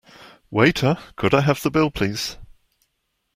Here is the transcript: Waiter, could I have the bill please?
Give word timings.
Waiter, 0.49 0.97
could 1.15 1.35
I 1.35 1.41
have 1.41 1.61
the 1.61 1.69
bill 1.69 1.91
please? 1.91 2.37